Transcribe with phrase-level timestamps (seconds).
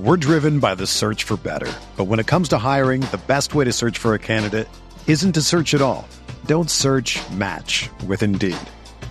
[0.00, 1.70] We're driven by the search for better.
[1.96, 4.68] But when it comes to hiring, the best way to search for a candidate
[5.06, 6.08] isn't to search at all.
[6.46, 8.56] Don't search match with Indeed.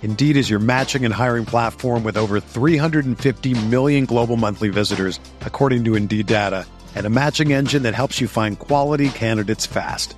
[0.01, 5.85] Indeed is your matching and hiring platform with over 350 million global monthly visitors, according
[5.85, 10.17] to Indeed data, and a matching engine that helps you find quality candidates fast.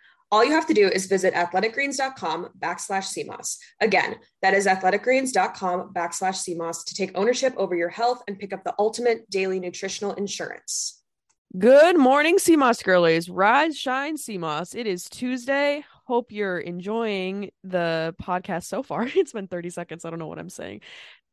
[0.31, 3.57] All you have to do is visit athleticgreens.com backslash SEAMOSS.
[3.81, 8.63] Again, that is athleticgreens.com backslash SEAMOSS to take ownership over your health and pick up
[8.63, 11.01] the ultimate daily nutritional insurance.
[11.59, 13.29] Good morning, Sea Moss girlies.
[13.29, 14.73] Rise, shine, Sea Moss.
[14.73, 15.83] It is Tuesday.
[16.05, 19.09] Hope you're enjoying the podcast so far.
[19.15, 20.05] It's been 30 seconds.
[20.05, 20.79] I don't know what I'm saying.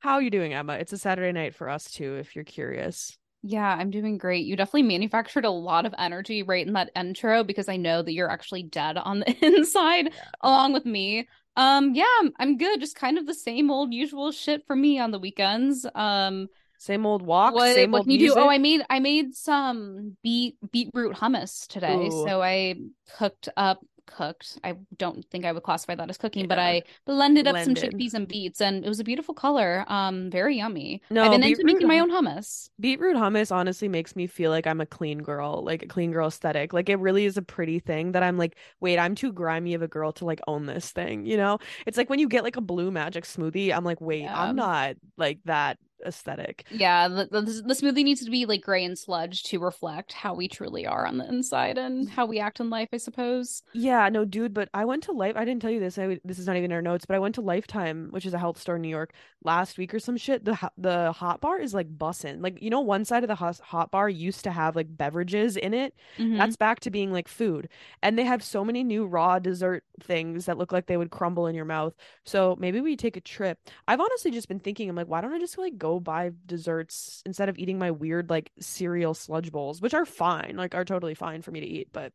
[0.00, 0.74] How are you doing, Emma?
[0.74, 3.17] It's a Saturday night for us too, if you're curious.
[3.42, 4.46] Yeah, I'm doing great.
[4.46, 8.12] You definitely manufactured a lot of energy right in that intro because I know that
[8.12, 10.24] you're actually dead on the inside yeah.
[10.42, 11.28] along with me.
[11.56, 12.04] Um yeah,
[12.38, 12.80] I'm, good.
[12.80, 15.86] Just kind of the same old usual shit for me on the weekends.
[15.94, 16.48] Um
[16.78, 18.36] same old walk, what, same what old you music.
[18.36, 18.40] do?
[18.40, 22.06] Oh, I made I made some beet beetroot hummus today.
[22.06, 22.24] Ooh.
[22.26, 22.76] So I
[23.16, 24.58] cooked up cooked.
[24.64, 28.14] I don't think I would classify that as cooking, but I blended up some chickpeas
[28.14, 29.84] and beets and it was a beautiful color.
[29.88, 31.02] Um very yummy.
[31.10, 32.70] No, I've been into making my own hummus.
[32.80, 36.28] Beetroot hummus honestly makes me feel like I'm a clean girl, like a clean girl
[36.28, 36.72] aesthetic.
[36.72, 39.82] Like it really is a pretty thing that I'm like, wait, I'm too grimy of
[39.82, 41.58] a girl to like own this thing, you know?
[41.86, 44.40] It's like when you get like a blue magic smoothie, I'm like, wait, Yeah.
[44.40, 46.64] I'm not like that aesthetic.
[46.70, 50.34] Yeah, the, the, the smoothie needs to be like gray and sludge to reflect how
[50.34, 53.62] we truly are on the inside and how we act in life, I suppose.
[53.74, 55.36] Yeah, no, dude, but I went to Life.
[55.36, 55.98] I didn't tell you this.
[55.98, 58.24] I, this is not even in our notes, but I went to Life Thyme, which
[58.26, 59.12] is a health store in New York,
[59.44, 60.44] last week or some shit.
[60.44, 62.42] The the hot bar is like bussin'.
[62.42, 65.56] Like you know, one side of the hot hot bar used to have like beverages
[65.56, 65.94] in it.
[66.18, 66.38] Mhm.
[66.38, 67.68] That's back to being like food,
[68.02, 71.46] and they have so many new raw dessert things that look like they would crumble
[71.46, 71.94] in your mouth.
[72.24, 73.58] So maybe we take a trip.
[73.86, 77.22] I've honestly just been thinking, I'm like, why don't I just like go buy desserts
[77.26, 81.14] instead of eating my weird like cereal sludge bowls, which are fine, like are totally
[81.14, 82.12] fine for me to eat, but.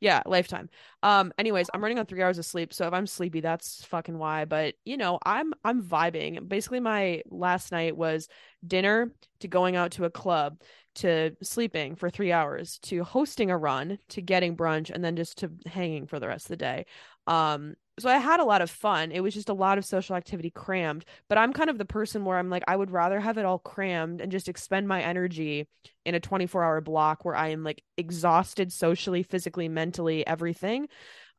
[0.00, 0.70] Yeah, Life Thyme.
[1.02, 4.16] Um, anyways, I'm running on three hours of sleep, so if I'm sleepy, that's fucking
[4.16, 4.44] why.
[4.44, 6.48] But you know, I'm I'm vibing.
[6.48, 8.28] Basically, my last night was
[8.64, 10.60] dinner to going out to a club
[10.96, 15.38] to sleeping for three hours to hosting a run to getting brunch and then just
[15.38, 16.86] to hanging for the rest of the day.
[17.26, 19.12] Um, so I had a lot of fun.
[19.12, 21.04] It was just a lot of social activity crammed.
[21.28, 23.58] But I'm kind of the person where I'm like, I would rather have it all
[23.58, 25.68] crammed and just expend my energy
[26.04, 30.88] in a 24 hour block where I am like exhausted socially, physically, mentally, everything.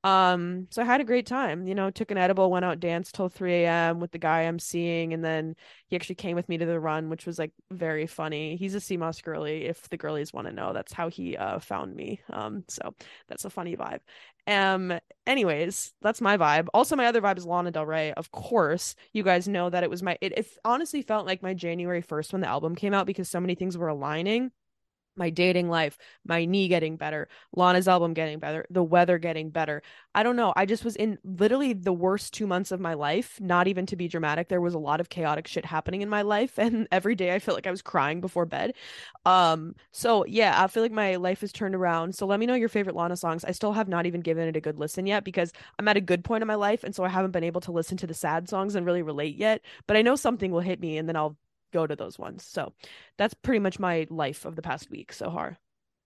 [0.03, 1.67] Um, so I had a great time.
[1.67, 3.99] You know, took an edible, went out, danced till 3 a.m.
[3.99, 5.55] with the guy I'm seeing, and then
[5.87, 8.55] he actually came with me to the run, which was like very funny.
[8.55, 10.71] He's a Sea Moss girly, if the girlies want to know.
[10.71, 12.21] That's how he uh found me.
[12.29, 12.95] Um, so
[13.27, 13.99] that's a funny vibe.
[14.47, 16.67] Um, anyways, that's my vibe.
[16.73, 18.13] Also, my other vibe is Lana Del Rey.
[18.13, 21.53] Of course, you guys know that it was my it, it honestly felt like my
[21.53, 24.51] January 1st when the album came out because so many things were aligning
[25.15, 29.81] my dating life, my knee getting better, Lana's album getting better, the weather getting better.
[30.15, 30.53] I don't know.
[30.56, 33.39] I just was in literally the worst two months of my life.
[33.41, 36.21] Not even to be dramatic, there was a lot of chaotic shit happening in my
[36.21, 38.73] life, and every day I feel like I was crying before bed.
[39.25, 42.15] Um, so yeah, I feel like my life has turned around.
[42.15, 43.44] So let me know your favorite Lana songs.
[43.44, 46.01] I still have not even given it a good listen yet because I'm at a
[46.01, 48.13] good point in my life, and so I haven't been able to listen to the
[48.13, 49.62] sad songs and really relate yet.
[49.88, 51.38] But I know something will hit me, and then I'll
[51.71, 52.45] go to those ones.
[52.45, 52.74] So
[53.18, 55.57] that's pretty much my life of the past week so far.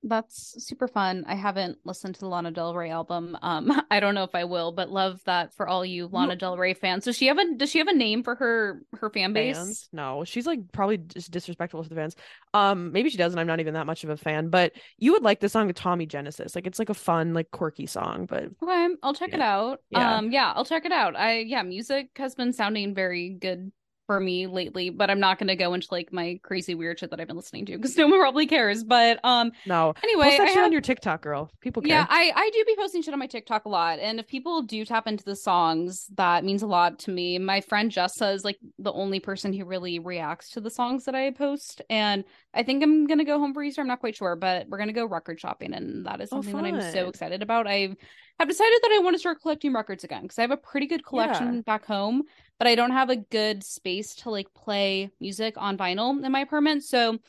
[0.06, 1.24] that's super fun.
[1.28, 3.38] I haven't listened to the Lana Del Rey album.
[3.42, 6.58] Um, I don't know if I will, but love that for all you Lana Del
[6.58, 7.06] Rey fans.
[7.06, 9.56] Does she have a Does she have a name for her her fan base?
[9.56, 9.88] Fans?
[9.94, 12.18] No, she's like probably just disrespectful to the fans.
[12.54, 13.40] Um, maybe she doesn't.
[13.40, 16.06] I'm not even that much of a fan, but you would like the song Tommy
[16.06, 16.54] Genesis.
[16.54, 18.26] Like it's like a fun, like quirky song.
[18.26, 19.36] But okay, I'll check Yeah.
[19.36, 19.80] it out.
[19.90, 20.18] Yeah.
[20.18, 21.16] Um, yeah, I'll check it out.
[21.16, 23.72] I yeah, music has been sounding very good
[24.14, 27.10] for me lately, but I'm not going to go into like my crazy weird shit
[27.10, 28.84] that I've been listening to because no one probably cares.
[28.84, 31.50] But um, no, anyway, post that I shit have- on your TikTok, girl.
[31.62, 31.90] People care.
[31.90, 34.62] Yeah, I I do be posting shit on my TikTok a lot, and if people
[34.62, 37.40] do tap into the songs, that means a lot to me.
[37.40, 41.16] My friend Jessa is like the only person who really reacts to the songs that
[41.16, 42.24] I post, and
[42.54, 43.82] I think I'm gonna go home for Easter.
[43.82, 46.56] I'm not quite sure, but we're gonna go record shopping, and that is Oh, something
[46.56, 47.66] that I'm so excited about.
[47.68, 47.96] I
[48.40, 50.88] have decided that I want to start collecting records again because I have a pretty
[50.88, 51.62] good collection Yeah.
[51.66, 52.24] back home,
[52.60, 56.42] but I don't have a good space to like play music on vinyl in my
[56.42, 57.20] apartment, so.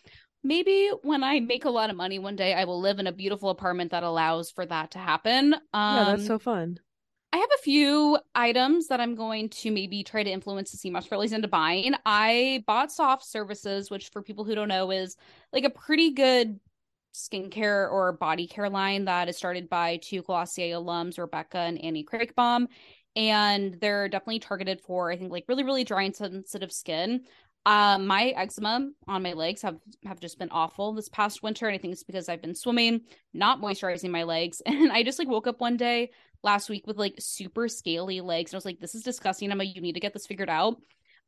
[0.46, 3.12] Maybe when I make a lot of money one day, I will live in a
[3.12, 5.54] beautiful apartment that allows for that to happen.
[5.54, 6.80] Um, yeah, that's so fun.
[7.32, 10.90] I have a few items that I'm going to maybe try to influence the Sea
[10.90, 11.94] Moss girlies into buying.
[12.06, 15.16] I bought Soft Services, which for people who don't know is
[15.52, 16.60] like a pretty good
[17.14, 22.04] skincare or body care line that is started by two Glossier alums, Rebecca and Annie
[22.04, 22.66] Kreighbaum.
[23.16, 27.22] And they're definitely targeted for, I think, like really, really dry and sensitive skin.
[27.66, 31.74] Um, my eczema on my legs have have just been awful this past winter, and
[31.74, 33.02] I think it's because I've been swimming,
[33.32, 36.10] not moisturizing my legs, and I just like woke up one day
[36.42, 39.58] last week with like super scaly legs, and I was like, "This is disgusting." I'm
[39.58, 40.76] like, "You need to get this figured out."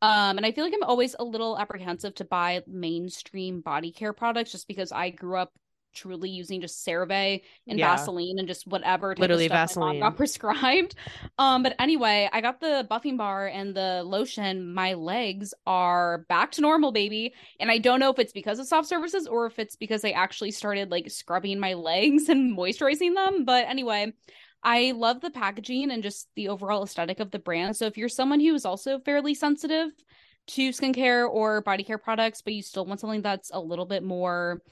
[0.02, 4.12] Um, and I feel like I'm always a little apprehensive to buy mainstream body care
[4.12, 5.52] products just because I grew up
[5.96, 7.96] truly using just CeraVe and Yeah.
[7.96, 10.00] Vaseline and just whatever Literally of stuff my mom Vaseline.
[10.00, 10.94] got prescribed.
[11.38, 14.72] Um, but anyway, I got the buffing bar and the lotion.
[14.72, 17.34] My legs are back to normal, baby.
[17.60, 20.10] And I don't know if it's because of soft services or if it's because I
[20.10, 23.44] actually started like scrubbing my legs and moisturizing them.
[23.44, 24.12] But anyway,
[24.62, 27.76] I love the packaging and just the overall aesthetic of the brand.
[27.76, 29.90] So if you're someone who is also fairly sensitive
[30.48, 34.02] to skincare or body care products, but you still want something that's a little bit
[34.02, 34.62] more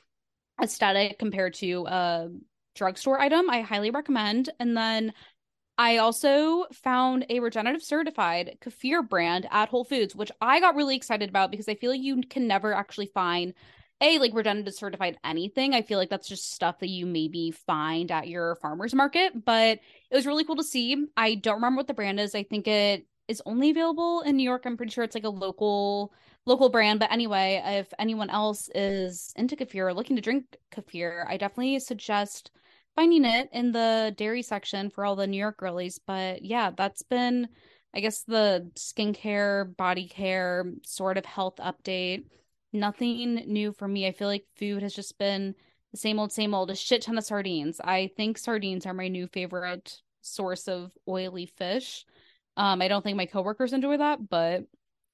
[0.63, 2.29] aesthetic compared to a
[2.75, 4.51] drugstore item, I highly recommend.
[4.59, 5.13] And then
[5.77, 10.97] I also found a regenerative certified kefir brand at Whole Foods, which I got really
[10.97, 13.55] excited about because I feel like you can never actually find
[14.01, 15.75] a like regenerative certified anything.
[15.75, 19.79] I feel like that's just stuff that you maybe find at your farmer's market, but
[20.11, 21.07] it was really cool to see.
[21.17, 22.35] I don't remember what the brand is.
[22.35, 24.63] I think it is only available in New York.
[24.67, 26.13] I'm pretty sure it's like a local
[26.47, 27.01] local brand.
[27.01, 31.79] But anyway, if anyone else is into kefir or looking to drink kefir, I definitely
[31.81, 32.51] suggest
[32.97, 35.99] finding it in the dairy section for all the New York girlies.
[36.07, 37.49] But yeah, that's been,
[37.95, 42.25] I guess, the skincare, body care sort of health update.
[42.73, 44.07] Nothing new for me.
[44.07, 45.55] I feel like food has just been
[45.93, 47.81] the same old, same old, a shit ton of sardines.
[47.81, 52.05] I think sardines are my new favorite source of oily fish.
[52.57, 54.65] Um, I don't think my coworkers enjoy that, but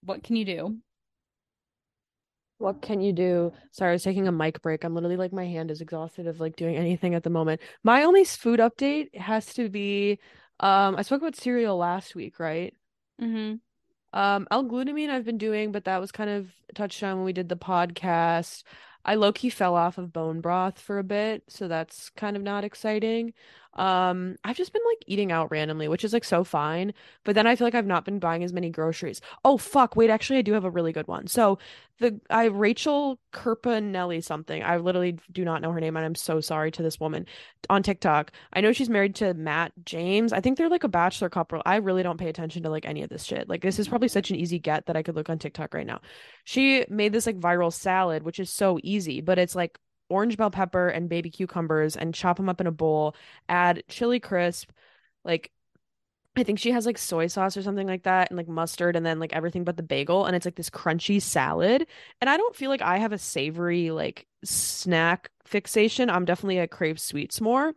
[0.02, 0.78] what can you do?
[2.60, 3.52] What can you do?
[3.72, 4.84] Sorry, I was taking a mic break.
[4.84, 7.62] I'm literally like my hand is exhausted of like doing anything at the moment.
[7.82, 10.18] My only food update has to be
[10.60, 12.74] um I spoke about cereal last week, right?
[13.20, 14.18] Mm-hmm.
[14.18, 17.48] Um L-glutamine I've been doing, but that was kind of touched on when we did
[17.48, 18.62] the podcast.
[19.06, 22.64] I low-key fell off of bone broth for a bit, so that's kind of not
[22.64, 23.32] exciting.
[23.80, 26.92] Um, I've just been like eating out randomly, which is like so fine,
[27.24, 29.22] but then I feel like I've not been buying as many groceries.
[29.42, 31.26] Oh fuck, wait, actually I do have a really good one.
[31.26, 31.58] So
[31.98, 34.62] the I Rachel Kerpanelli something.
[34.62, 37.24] I literally do not know her name, and I'm so sorry to this woman
[37.70, 38.32] on TikTok.
[38.52, 40.34] I know she's married to Matt James.
[40.34, 41.62] I think they're like a bachelor couple.
[41.64, 43.48] I really don't pay attention to like any of this shit.
[43.48, 45.86] Like this is probably such an easy get that I could look on TikTok right
[45.86, 46.02] now.
[46.44, 49.78] She made this like viral salad, which is so easy, but it's like
[50.10, 53.14] orange bell pepper and baby cucumbers and chop them up in a bowl,
[53.48, 54.70] add chili crisp,
[55.24, 55.52] like
[56.36, 59.04] I think she has like soy sauce or something like that and like mustard and
[59.04, 61.86] then like everything but the bagel and it's like this crunchy salad.
[62.20, 66.10] And I don't feel like I have a savory like snack fixation.
[66.10, 67.74] I'm definitely a crave sweets more,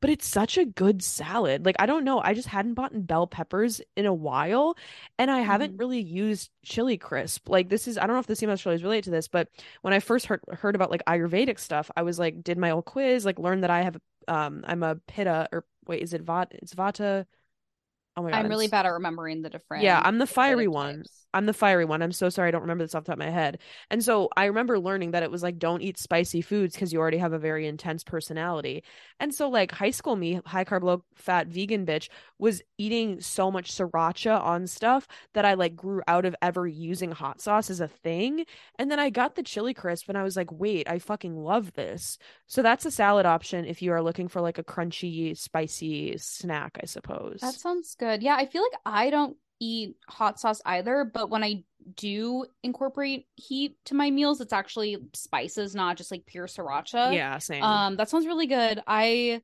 [0.00, 1.66] but it's such a good salad.
[1.66, 4.76] Like I don't know, I just hadn't bought bell peppers in a while
[5.18, 5.78] and I haven't Mhm.
[5.78, 7.48] really used chili crisp.
[7.48, 9.48] Like this is I don't know if the Sea Moss chilies relate to this, but
[9.82, 12.84] when I first heard heard about like Ayurvedic stuff, I was like did my old
[12.86, 13.96] quiz, like learned that I have
[14.28, 16.54] um I'm a pitta or wait, is it vata?
[16.62, 17.26] It's vata
[18.16, 19.90] Oh my God, I'm really bad at remembering the different.
[19.90, 21.06] Yeah, I'm the fiery one.
[21.06, 21.25] types.
[21.36, 22.00] I'm the fiery one.
[22.00, 23.58] I'm so sorry I don't remember this off the top of my head.
[23.90, 26.98] And so I remember learning that it was like don't eat spicy foods because you
[26.98, 28.82] already have a very intense personality.
[29.20, 33.50] And so like high school me, high carb, low fat vegan bitch was eating so
[33.50, 37.80] much sriracha on stuff that I like grew out of ever using hot sauce as
[37.80, 38.46] a thing.
[38.78, 41.74] And then I got the chili crisp and I was like, wait, I fucking love
[41.74, 42.16] this.
[42.46, 46.78] So that's a salad option if you are looking for like a crunchy, spicy snack,
[46.82, 47.40] I suppose.
[47.42, 48.22] That sounds good.
[48.22, 53.26] Yeah, I feel like I don't eat hot sauce either, but when I do incorporate
[53.36, 57.14] heat to my meals, it's actually spices, not just like pure sriracha.
[57.14, 57.62] Yeah, same.
[57.62, 58.82] Um, that sounds really good.
[58.86, 59.40] I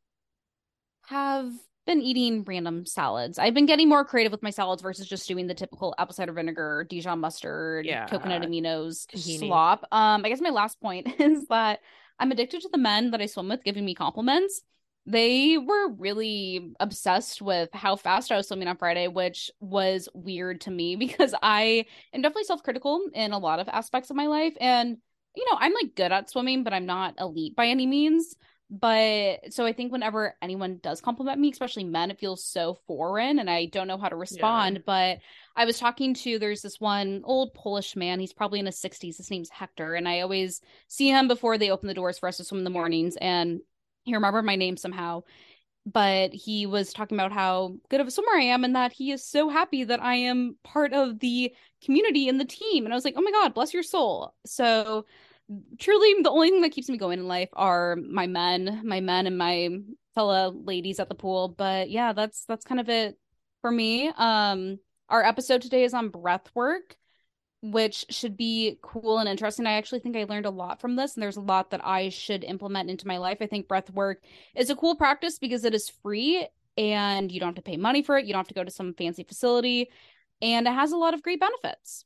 [1.06, 1.52] have
[1.86, 3.38] been eating random salads.
[3.38, 6.32] I've been getting more creative with my salads versus just doing the typical apple cider
[6.32, 9.38] vinegar, Dijon mustard, Yeah, coconut aminos tahini.
[9.38, 9.84] slop.
[9.90, 11.80] Um, I guess my last point is that
[12.18, 14.62] I'm addicted to the men that I swim with giving me compliments.
[15.06, 20.60] They were really obsessed with how fast I was swimming on Friday, which was weird
[20.62, 24.54] to me because I am definitely self-critical in a lot of aspects of my life.
[24.60, 24.98] And,
[25.34, 28.36] you know, I'm like good at swimming, but I'm not elite by any means
[28.72, 33.38] but so I think whenever anyone does compliment me, especially men, it feels so foreign
[33.38, 34.84] and I don't know how to respond.
[34.86, 35.18] But
[35.54, 39.18] I was talking to there's this one old Polish man, he's probably in his 60s.
[39.18, 42.38] His name's Hector, and I always see him before they open the doors for us
[42.38, 43.60] to swim in the mornings, and
[44.04, 45.22] he remembered my name somehow.
[45.84, 49.10] But he was talking about how good of a swimmer I am and that he
[49.10, 51.52] is so happy that I am part of the
[51.84, 52.84] community and the team.
[52.84, 54.32] And I was like, oh my God, bless your soul.
[54.46, 55.06] So
[55.78, 59.26] truly the only thing that keeps me going in life are my men my men
[59.26, 59.68] and my
[60.14, 63.18] fellow ladies at the pool but yeah that's that's kind of it
[63.60, 64.78] for me um
[65.08, 66.96] our episode today is on breath work
[67.62, 71.14] which should be cool and interesting i actually think i learned a lot from this
[71.14, 74.20] and there's a lot that i should implement into my life i think breath work
[74.54, 78.02] is a cool practice because it is free and you don't have to pay money
[78.02, 79.88] for it you don't have to go to some fancy facility
[80.40, 82.04] and it has a lot of great benefits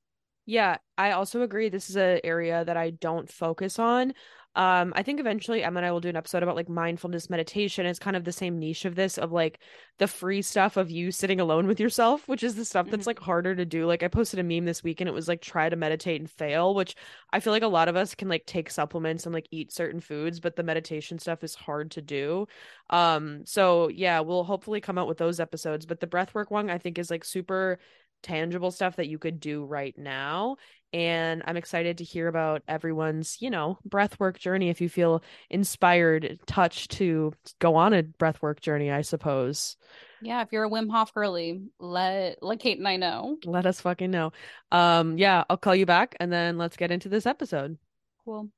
[0.48, 1.68] Yeah, I also agree.
[1.68, 4.14] This is an area that I don't focus on.
[4.56, 7.86] Um, I think eventually Emma and I will do an episode about like mindfulness meditation.
[7.86, 9.60] It's kind of the same niche of this of like
[9.98, 13.06] the free stuff of you sitting alone with yourself, which is the stuff that's Mhm.
[13.06, 13.86] like harder to do.
[13.86, 16.30] Like I posted a meme this week and it was like try to meditate and
[16.30, 16.96] fail, which
[17.32, 20.00] I feel like a lot of us can like take supplements and like eat certain
[20.00, 22.46] foods, but the meditation stuff is hard to do.
[22.90, 26.78] Um, so yeah, we'll hopefully come out with those episodes, but the breathwork one I
[26.78, 27.78] think is like super
[28.22, 30.56] tangible stuff that you could do right now.
[30.93, 34.71] And I'm excited to hear about everyone's, you know, breathwork journey.
[34.71, 39.76] If you feel inspired, touched to go on a breathwork journey, I suppose.
[40.23, 43.37] Yeah, if you're a Wim Hof girly, let let Kate and I know.
[43.45, 44.33] Let us fucking know.
[44.73, 47.76] Um, yeah, I'll call you back and then let's get into this episode.
[48.25, 48.50] Cool.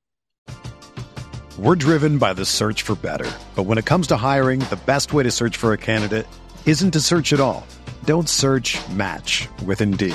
[1.59, 3.29] We're driven by the search for better.
[3.57, 6.27] But when it comes to hiring, the best way to search for a candidate
[6.67, 7.67] isn't to search at all.
[8.05, 10.15] Don't search match with Indeed.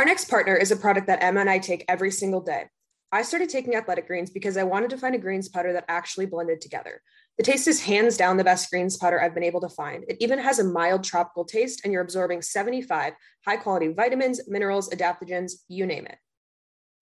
[0.00, 2.70] Our next partner is a product that Emma and I take every single day.
[3.12, 6.24] I started taking athletic greens because I wanted to find a greens powder that actually
[6.24, 7.02] blended together.
[7.36, 10.06] The taste is hands down the best greens powder I've been able to find.
[10.08, 13.12] It even has a mild tropical taste, and you're absorbing 75
[13.44, 16.16] high quality vitamins, minerals, adaptogens, you name it.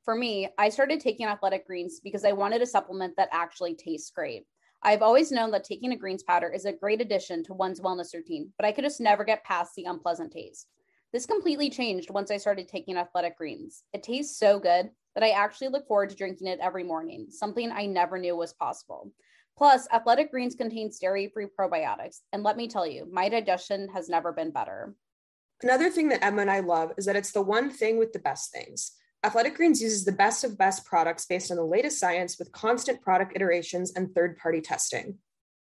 [0.05, 4.11] For me, I started taking athletic greens because I wanted a supplement that actually tastes
[4.11, 4.45] great.
[4.83, 8.13] I've always known that taking a greens powder is a great addition to one's wellness
[8.13, 10.67] routine, but I could just never get past the unpleasant taste.
[11.11, 13.83] This completely changed once I started taking athletic greens.
[13.95, 17.73] It tastes so good that I actually look forward to drinking it every morning, something
[17.73, 19.11] I never knew was possible.
[19.57, 24.11] Plus, athletic greens contain dairy free probiotics, and let me tell you, my digestion has
[24.11, 24.95] never been better.
[25.63, 28.21] Another thing that Emma and I love is that it's the one thing with the
[28.21, 28.93] best things.
[29.25, 33.01] Athletic Greens uses the best of best products based on the latest science with constant
[33.01, 35.19] product iterations and third party testing.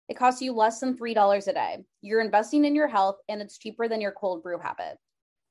[0.09, 1.85] It costs you less than $3 a day.
[2.03, 4.99] You're investing in your health, and it's cheaper than your cold brew habit.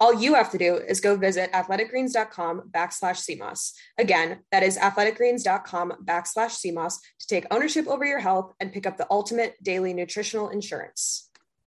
[0.00, 3.72] All you have to do is go visit athleticgreens.com backslash SEAMOSS.
[3.98, 8.96] Again, that is athleticgreens.com backslash SEAMOSS to take ownership over your health and pick up
[8.96, 11.28] the ultimate daily nutritional insurance.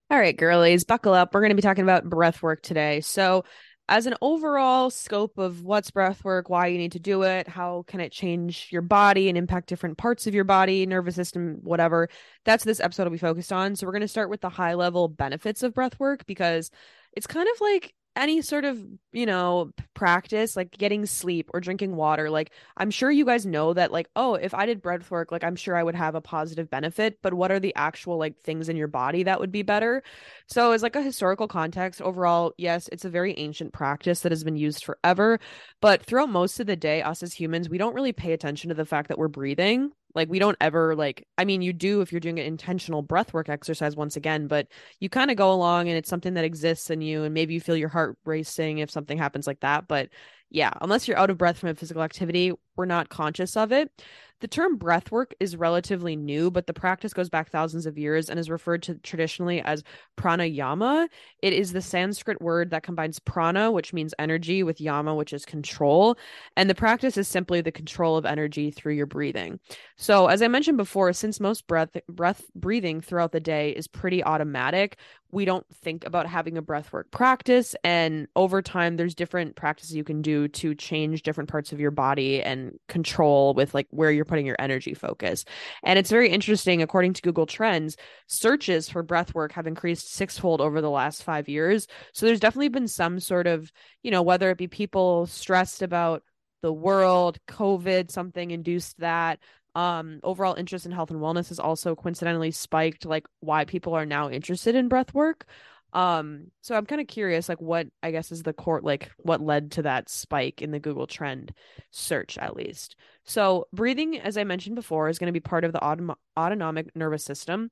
[0.10, 1.34] All right, girlies, buckle up.
[1.34, 3.00] We're going to be talking about breath work today.
[3.02, 3.46] So,
[3.90, 7.86] as an overall scope of what's breath work, why you need to do it, how
[7.88, 12.10] can it change your body and impact different parts of your body, nervous system, whatever,
[12.44, 13.78] that's this episode will be focused on.
[13.78, 16.72] So, we're going to start with the high level benefits of breath work because
[17.14, 18.84] it's kind of like any sort of
[19.14, 23.74] you know practice like getting sleep or drinking water like i'm sure you guys know
[23.74, 26.22] that like oh if i did breath work like i'm sure i would have a
[26.22, 29.62] positive benefit but what are the actual like things in your body that would be
[29.62, 30.04] better?
[30.48, 34.44] So as like a historical context overall yes it's a very ancient practice that has
[34.44, 35.40] been used forever
[35.80, 38.76] but throughout most of the day us as humans we don't really pay attention to
[38.76, 42.12] the fact that we're breathing like we don't ever like I mean you do if
[42.12, 44.68] you're doing an intentional breathwork exercise once again, but
[45.00, 47.62] you kind of go along and it's something that exists in you and maybe you
[47.62, 50.10] feel your heart racing if something happens like that, but
[50.50, 53.92] yeah, unless you're out of breath from a physical activity, we're not conscious of it.
[54.40, 58.40] The term breathwork is relatively new, but the practice goes back thousands of years and
[58.40, 59.84] is referred to traditionally as
[60.16, 61.08] pranayama.
[61.42, 65.44] It is the Sanskrit word that combines prana, which means energy, with yama, which is
[65.44, 66.18] control.
[66.56, 69.60] And the practice is simply the control of energy through your breathing.
[69.96, 74.24] So, as I mentioned before, since most breath breath breathing throughout the day is pretty
[74.24, 74.98] automatic,
[75.32, 80.04] we don't think about having a breathwork practice and over time there's different practices you
[80.04, 84.26] can do to change different parts of your body and control with like where you're
[84.26, 85.46] putting your energy focus.
[85.84, 90.82] And it's very interesting according to google trends searches for breathwork have increased sixfold over
[90.82, 91.88] the last five years.
[92.14, 93.72] So there's definitely been some sort of
[94.04, 96.24] you know whether it be people stressed about
[96.64, 99.40] the world covid something induced that
[99.78, 104.08] um overall interest in health and wellness has also coincidentally spiked like why people are
[104.08, 105.46] now interested in breath work.
[105.94, 109.40] Um so i'm kind of curious like what i guess is the court like what
[109.40, 111.54] led to that spike in the google trend
[111.92, 112.96] search at least.
[113.24, 116.96] So breathing as i mentioned before is going to be part of the autom- autonomic
[116.96, 117.70] nervous system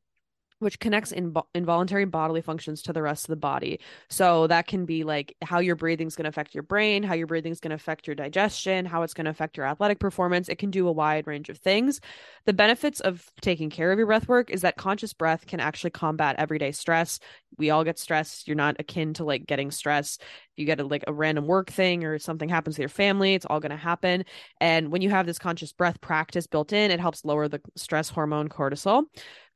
[0.60, 3.80] which connects in involuntary bodily functions to the rest of the body.
[4.10, 7.14] So that can be like how your breathing is going to affect your brain, how
[7.14, 10.00] your breathing is going to affect your digestion, how it's going to affect your athletic
[10.00, 10.48] performance.
[10.48, 12.00] It can do a wide range of things.
[12.46, 15.92] The benefits of taking care of your breath work is that conscious breath can actually
[15.92, 17.20] combat everyday stress.
[17.58, 18.48] We all get stressed.
[18.48, 20.22] You're not akin to like getting stressed.
[20.56, 23.46] You get a, like a random work thing or something happens to your family, it's
[23.46, 24.24] all going to happen.
[24.62, 28.10] And when you have this conscious breath practice built in, it helps lower the stress
[28.10, 29.04] hormone cortisol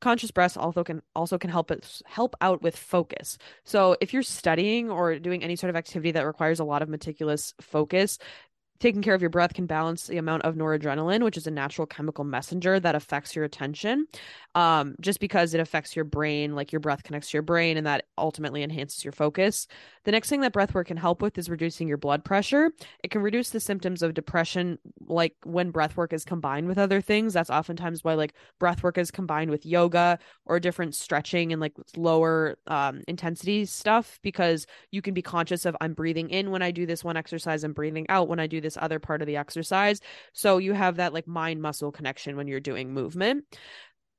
[0.00, 3.38] conscious breath also can also can help it help out with focus.
[3.64, 6.88] So if you're studying or doing any sort of activity that requires a lot of
[6.88, 8.18] meticulous focus
[8.80, 11.86] taking care of your breath can balance the amount of noradrenaline, which is a natural
[11.86, 14.06] chemical messenger that affects your attention.
[14.54, 17.86] Um, just because it affects your brain, like your breath connects to your brain, and
[17.86, 19.68] that ultimately enhances your focus.
[20.04, 22.72] The next thing that breath work can help with is reducing your blood pressure.
[23.04, 27.00] It can reduce the symptoms of depression, like when breath work is combined with other
[27.02, 27.34] things.
[27.34, 31.74] That's oftentimes why like breath work is combined with yoga or different stretching and like
[31.96, 36.70] lower um, intensity stuff because you can be conscious of I'm breathing in when I
[36.70, 39.26] do this one exercise, I'm breathing out when I do this this other part of
[39.26, 40.00] the exercise.
[40.32, 43.44] So you have that like mind muscle connection when you're doing movement.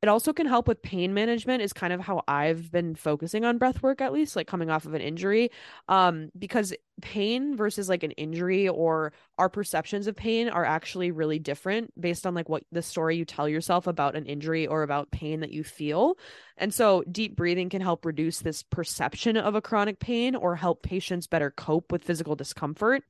[0.01, 3.59] It also can help with pain management is kind of how I've been focusing on
[3.59, 5.51] breath work at least like coming off of an injury
[5.89, 11.39] um because pain versus like an injury or our perceptions of pain are actually really
[11.39, 15.11] different based on like what the story you tell yourself about an injury or about
[15.11, 16.17] pain that you feel.
[16.61, 20.83] And so deep breathing can help reduce this perception of a chronic pain or help
[20.83, 23.03] patients better cope with physical discomfort,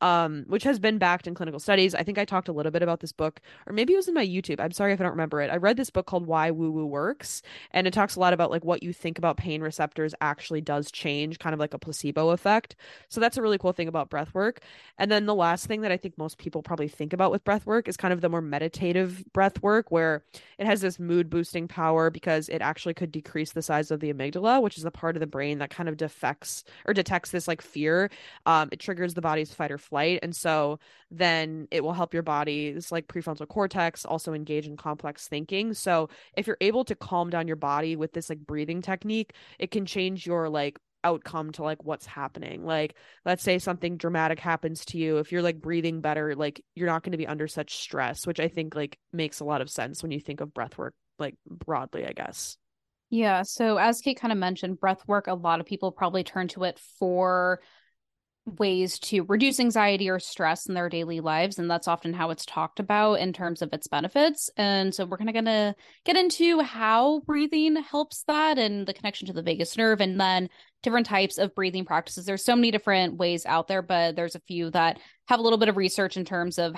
[0.00, 1.94] um, which has been backed in clinical studies.
[1.94, 4.14] I think I talked a little bit about this book, or maybe it was in
[4.14, 4.58] my YouTube.
[4.58, 5.52] I'm sorry if I don't remember it.
[5.52, 8.50] I read this book called Why Woo Woo Works, and it talks a lot about
[8.50, 12.30] like what you think about pain receptors actually does change, kind of like a placebo
[12.30, 12.74] effect.
[13.08, 14.60] So that's a really cool thing about breath work.
[14.96, 17.66] And then the last thing that I think most people probably think about with breath
[17.66, 20.24] work is kind of the more meditative breath work where
[20.58, 24.10] it has this mood boosting power because it actually could decrease the size of the
[24.10, 27.46] amygdala, which is the part of the brain that kind of defects or detects this
[27.46, 28.10] like fear.
[28.46, 30.20] Um, it triggers the body's fight or flight.
[30.22, 30.78] And so
[31.10, 35.74] then it will help your body, this like prefrontal cortex, also engage in complex thinking.
[35.74, 39.70] So if you're able to calm down your body with this like breathing technique, it
[39.70, 42.64] can change your like outcome to like what's happening.
[42.64, 46.88] Like let's say something dramatic happens to you, if you're like breathing better, like you're
[46.88, 49.70] not going to be under such stress, which I think like makes a lot of
[49.70, 52.56] sense when you think of breath work like broadly, I guess.
[53.08, 56.48] Yeah, so as Kate kind of mentioned, breath work, a lot of people probably turn
[56.48, 57.60] to it for
[58.46, 62.46] ways to reduce anxiety or stress in their daily lives and that's often how it's
[62.46, 66.16] talked about in terms of its benefits and so we're kind of going to get
[66.16, 70.48] into how breathing helps that and the connection to the vagus nerve and then
[70.84, 72.24] different types of breathing practices.
[72.24, 75.58] There's so many different ways out there but there's a few that have a little
[75.58, 76.76] bit of research in terms of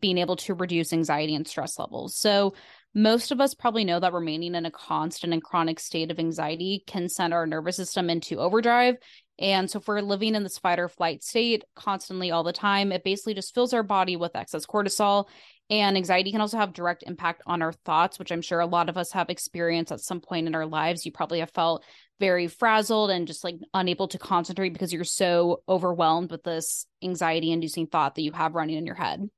[0.00, 2.16] being able to reduce anxiety and stress levels.
[2.16, 2.54] So
[2.94, 6.84] most of us probably know that remaining in a constant and chronic state of anxiety
[6.86, 8.96] can send our nervous system into overdrive
[9.42, 12.92] and so, if we're living in this fight or flight state constantly all the time,
[12.92, 15.26] it basically just fills our body with excess cortisol.
[15.68, 18.88] And anxiety can also have direct impact on our thoughts, which I'm sure a lot
[18.88, 21.04] of us have experienced at some point in our lives.
[21.04, 21.84] You probably have felt
[22.20, 27.50] very frazzled and just like unable to concentrate because you're so overwhelmed with this anxiety
[27.50, 29.28] inducing thought that you have running in your head.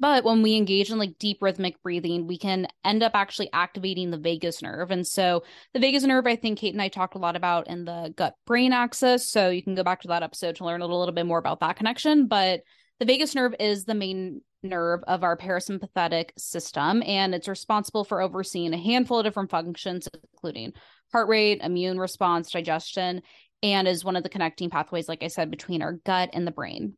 [0.00, 4.10] But when we engage in like deep rhythmic breathing, we can end up actually activating
[4.10, 4.90] the vagus nerve.
[4.90, 7.84] And so the vagus nerve, I think Kate and I talked a lot about in
[7.84, 9.28] the gut brain axis.
[9.28, 11.60] So you can go back to that episode to learn a little, bit more about
[11.60, 12.26] that connection.
[12.26, 12.62] But
[12.98, 18.20] the vagus nerve is the main nerve of our parasympathetic system, and it's responsible for
[18.20, 20.72] overseeing a handful of different functions, including
[21.12, 23.22] heart rate, immune response, digestion,
[23.62, 26.52] and is one of the connecting pathways, like I said, between our gut and the
[26.52, 26.94] brain.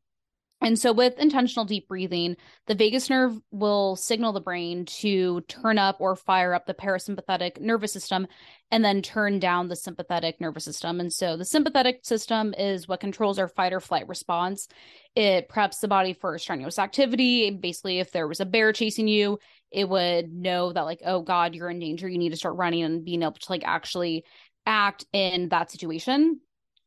[0.63, 2.37] And so, with intentional deep breathing,
[2.69, 7.61] the vagus nerve will signal the brain to turn up or fire up the parasympathetic
[7.61, 8.29] nervous system
[8.71, 11.01] and then turn down the sympathetic nervous system.
[11.01, 14.69] And so, the sympathetic system is what controls our fight or flight response.
[15.17, 17.51] It preps the body for strenuous activity.
[17.51, 19.41] Basically, if there was a bear chasing you,
[19.73, 22.09] it would know that, like, oh God, you're in danger.
[22.09, 24.25] You need to start running and being able to, like, actually
[24.65, 26.41] act in that situation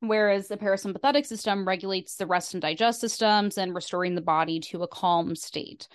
[0.07, 4.83] whereas the parasympathetic system regulates the rest and digest systems and restoring the body to
[4.83, 5.87] a calm state.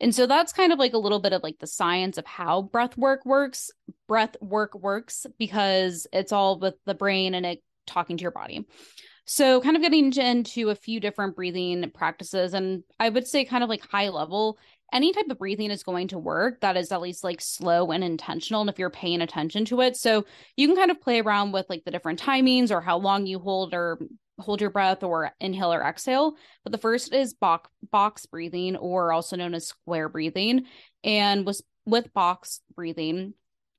[0.00, 2.62] And so that's kind of like a little bit of like the science of how
[2.62, 3.70] breath work works.
[4.06, 8.66] Breath work works because it's all with the brain and it talking to your body.
[9.28, 13.64] So, kind of getting into a few different breathing practices, and I would say, kind
[13.64, 14.56] of like high level,
[14.92, 18.04] any type of breathing is going to work that is at least like slow and
[18.04, 19.96] intentional and if you're paying attention to it.
[19.96, 20.24] So
[20.56, 23.38] you can kind of play around with like the different timings or how long you
[23.38, 23.98] hold or
[24.38, 26.36] hold your breath or inhale or exhale.
[26.62, 30.66] But the first is box box breathing or also known as square breathing.
[31.02, 33.34] And with with box breathing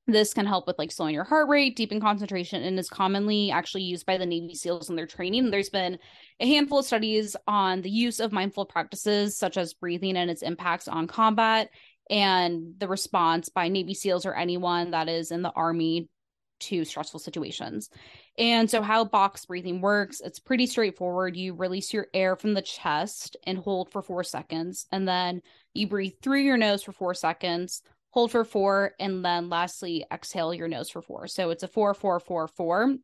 [0.08, 3.82] this can help with like slowing your heart rate, deepen concentration, and is commonly actually
[3.82, 5.50] used by the Navy SEALs in their training.
[5.50, 5.98] There's been
[6.40, 10.42] a handful of studies on the use of mindful practices such as breathing and its
[10.42, 11.68] impacts on combat
[12.08, 16.08] and the response by Navy SEALs or anyone that is in the Army
[16.60, 17.90] to stressful situations.
[18.38, 21.36] And so, how box breathing works, it's pretty straightforward.
[21.36, 25.42] You release your air from the chest and hold for four seconds, and then
[25.74, 27.82] you breathe through your nose for four seconds
[28.18, 31.28] hold for four, and then lastly, exhale your nose for four.
[31.28, 32.96] So it's a four, four, four, four.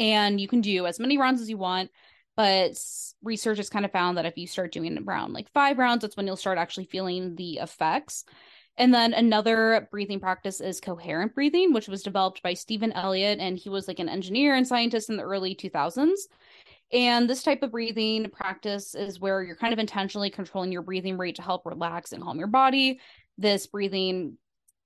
[0.00, 1.90] And you can do as many rounds as you want.
[2.36, 2.76] But
[3.22, 6.16] research has kind of found that if you start doing around like five rounds, that's
[6.16, 8.24] when you'll start actually feeling the effects.
[8.76, 13.38] And then another breathing practice is coherent breathing, which was developed by Stephen Elliott.
[13.38, 16.16] And he was like an engineer and scientist in the early 2000s.
[16.90, 21.16] And this type of breathing practice is where you're kind of intentionally controlling your breathing
[21.16, 22.98] rate to help relax and calm your body
[23.38, 24.36] this breathing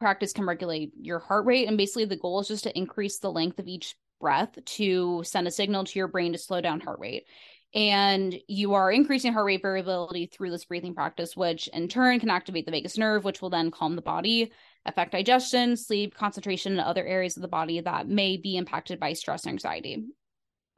[0.01, 1.69] practice can regulate your heart rate.
[1.69, 5.47] And basically, the goal is just to increase the length of each breath to send
[5.47, 7.25] a signal to your brain to slow down heart rate.
[7.75, 12.31] And you are increasing heart rate variability through this breathing practice, which in turn can
[12.31, 14.53] activate the vagus nerve, which will then calm the body,
[14.87, 19.13] affect digestion, sleep, concentration, and other areas of the body that may be impacted by
[19.13, 20.07] stress and anxiety.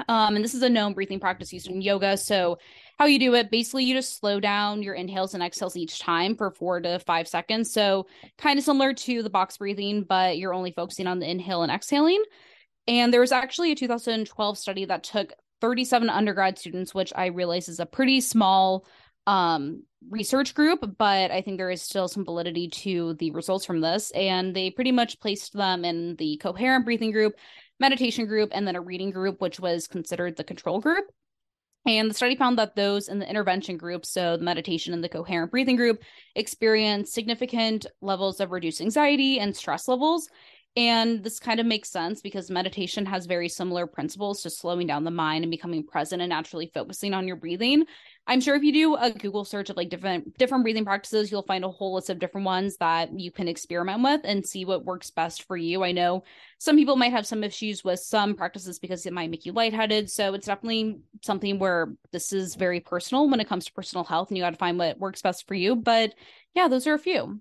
[0.06, 2.16] Um, and this is a known breathing practice used in yoga.
[2.16, 2.58] So
[2.98, 6.36] how you do it basically you just slow down your inhales and exhales each time
[6.36, 7.72] for four to five seconds.
[7.72, 8.06] So
[8.36, 11.72] kind of similar to the box breathing but you're only focusing on the inhale and
[11.72, 12.22] exhaling.
[12.86, 17.68] And there was actually a 2012 study that took 37 undergrad students which i realize
[17.68, 18.86] is a pretty small
[19.26, 23.80] um, research group but i think there is still some validity to the results from
[23.80, 24.10] this.
[24.12, 27.34] And they pretty much placed them in the coherent breathing group
[27.80, 31.04] meditation group and then a reading group which was considered the control group
[31.88, 35.08] and the study found that those in the intervention group, so the meditation and the
[35.08, 36.02] coherent breathing group,
[36.34, 40.28] experienced significant levels of reduced anxiety and stress levels.
[40.78, 45.02] And this kind of makes sense because meditation has very similar principles to slowing down
[45.02, 47.84] the mind and becoming present and naturally focusing on your breathing.
[48.28, 51.42] I'm sure if you do a Google search of like different different breathing practices, you'll
[51.42, 54.84] find a whole list of different ones that you can experiment with and see what
[54.84, 55.82] works best for you.
[55.82, 56.22] I know
[56.58, 60.08] some people might have some issues with some practices because it might make you lightheaded.
[60.08, 64.28] So it's definitely something where this is very personal when it comes to personal health
[64.28, 65.74] and you got to find what works best for you.
[65.74, 66.14] But
[66.54, 67.40] yeah, those are a few.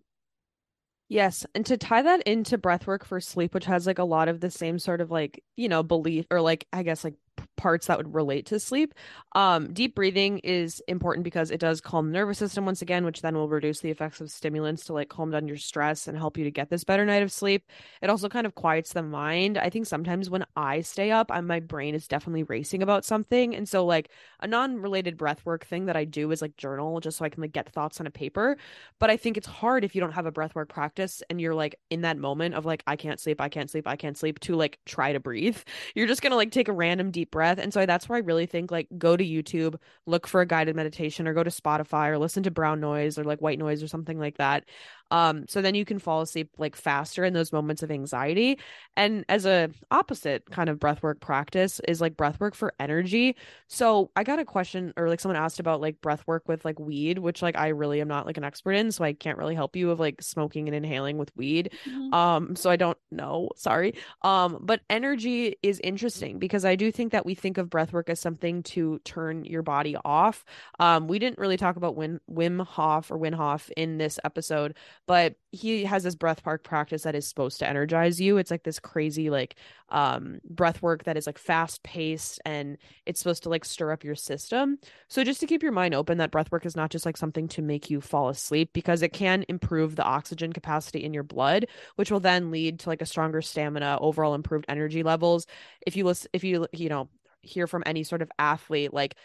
[1.10, 4.42] Yes, and to tie that into breathwork for sleep, which has like a lot of
[4.42, 7.16] the same sort of like, you know, belief or like I guess like
[7.58, 8.94] parts that would relate to sleep.
[9.34, 13.22] Um, deep breathing is important because it does calm the nervous system once again, which
[13.22, 16.38] then will reduce the effects of stimulants to like calm down your stress and help
[16.38, 17.66] you to get this better night of sleep.
[18.02, 19.58] It also kind of quiets the mind.
[19.58, 23.56] I think sometimes when I stay up, I, my brain is definitely racing about something,
[23.56, 27.18] and so like a non-related breath work thing that I do is like journal, just
[27.18, 28.58] so I can like get thoughts on a paper.
[29.00, 31.56] But I think it's hard if you don't have a breath work practice and you're
[31.56, 34.40] like in that moment of like I can't sleep, I can't sleep, I can't sleep
[34.42, 35.58] to like try to breathe.
[35.96, 37.64] You're just gonna like take a random deep breath breath.
[37.64, 40.76] And so that's where I really think like go to YouTube, look for a guided
[40.76, 43.88] meditation or go to Spotify or listen to brown noise or like white noise or
[43.88, 44.66] something like that.
[45.12, 48.60] Um, so then you can fall asleep like faster in those moments of anxiety.
[48.96, 53.36] And as a opposite kind of breathwork practice is like breathwork for energy.
[53.68, 57.20] So I got a question or like someone asked about like breathwork with like weed,
[57.20, 59.76] which like I really am not like an expert in, so I can't really help
[59.76, 61.74] you of like smoking and inhaling with weed.
[61.86, 62.14] Mm-hmm.
[62.14, 63.96] Um, so I don't know, sorry.
[64.24, 68.20] Um, but energy is interesting because I do think that we think of breathwork as
[68.20, 70.44] something to turn your body off.
[70.80, 74.76] Um, we didn't really talk about Wim Wim Hof or Wim Hof in this episode,
[75.08, 78.38] but he has this breath park practice that is supposed to energize you.
[78.38, 79.56] It's like this crazy like
[79.90, 84.04] um breath work that is like fast paced and it's supposed to like stir up
[84.04, 84.78] your system.
[85.08, 87.48] So just to keep your mind open that breath work is not just like something
[87.50, 91.68] to make you fall asleep because it can improve the oxygen capacity in your blood,
[91.96, 95.48] which will then lead to like a stronger stamina, overall improved energy levels.
[95.86, 97.10] If you listen if you you know
[97.42, 99.16] hear from any sort of athlete like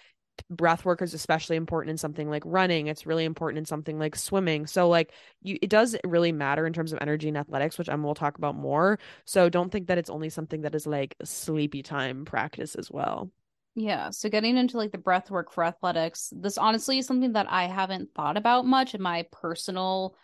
[0.51, 2.87] breath work is especially important in something like running.
[2.87, 4.67] It's really important in something like swimming.
[4.67, 8.03] So like you it does really matter in terms of energy and athletics which i'm
[8.03, 8.99] will talk about more.
[9.25, 13.31] So don't think that it's only something that is like sleepy time practice as well.
[13.75, 14.11] Yeah.
[14.11, 17.65] So getting into like the breath work for athletics this honestly is something that i
[17.65, 20.15] haven't thought about much in my personal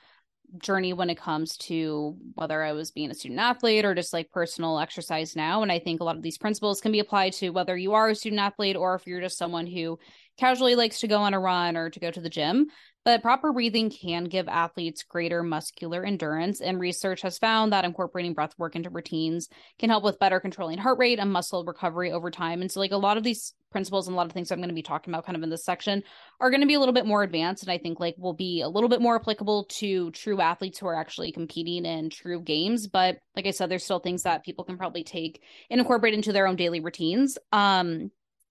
[0.56, 4.30] journey when it comes to whether I was being a student athlete or just like
[4.30, 5.62] personal exercise now.
[5.62, 8.08] And I think a lot of these principles can be applied to whether you are
[8.08, 9.98] a student athlete or if you're just someone who
[10.38, 12.68] casually likes to go on a run or to go to the gym.
[13.08, 18.34] But proper breathing can give athletes greater muscular endurance, and research has found that incorporating
[18.34, 22.30] breath work into routines can help with better controlling heart rate and muscle recovery over
[22.30, 22.60] time.
[22.60, 24.68] And so, like a lot of these principles and a lot of things I'm going
[24.68, 26.02] to be talking about kind of in this section
[26.38, 28.60] are going to be a little bit more advanced, and I think like will be
[28.60, 32.88] a little bit more applicable to true athletes who are actually competing in true games.
[32.88, 35.40] But like I said, there's still things that people can probably take
[35.70, 37.38] and incorporate into their own daily routines.
[37.52, 38.10] Um,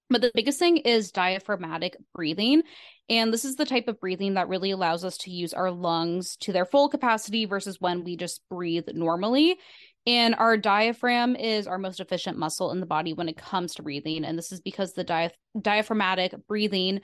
[0.10, 2.64] but the biggest thing is diaphragmatic breathing.
[3.10, 6.36] And this is the type of breathing that really allows us to use our lungs
[6.38, 9.58] to their full capacity versus when we just breathe normally.
[10.06, 13.84] And our diaphragm is our most efficient muscle in the body when it comes to
[13.84, 14.26] breathing.
[14.26, 17.02] And this is because the dia- diaphragmatic breathing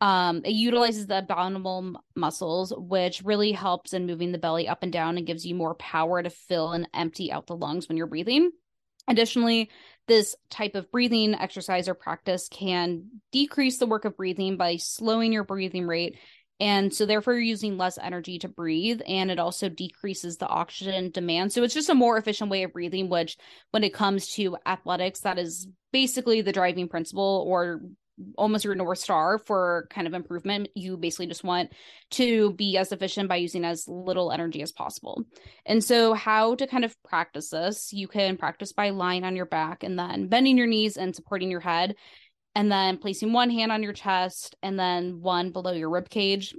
[0.00, 4.92] um, it utilizes the abdominal muscles, which really helps in moving the belly up and
[4.92, 8.06] down and gives you more power to fill and empty out the lungs when you're
[8.06, 8.50] breathing.
[9.08, 9.70] Additionally,
[10.06, 15.32] this type of breathing exercise or practice can decrease the work of breathing by slowing
[15.32, 16.18] your breathing rate.
[16.60, 21.10] And so, therefore, you're using less energy to breathe, and it also decreases the oxygen
[21.10, 21.52] demand.
[21.52, 23.36] So, it's just a more efficient way of breathing, which,
[23.72, 27.80] when it comes to athletics, that is basically the driving principle or
[28.36, 30.68] almost your north star for kind of improvement.
[30.74, 31.72] You basically just want
[32.12, 35.24] to be as efficient by using as little energy as possible.
[35.66, 39.46] And so how to kind of practice this you can practice by lying on your
[39.46, 41.96] back and then bending your knees and supporting your head
[42.54, 46.54] and then placing one hand on your chest and then one below your rib cage.